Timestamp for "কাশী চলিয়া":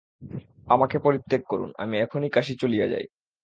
2.29-2.87